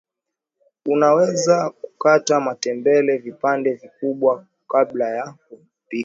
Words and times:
unaweza 0.85 1.69
kukata 1.69 2.39
matembele 2.39 3.17
vipande 3.17 3.73
vikubwa 3.73 4.45
kabla 4.69 5.09
ya 5.09 5.31
kupika 5.49 5.67